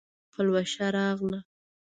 پلوشه 0.31 0.83
راغله 0.95 1.39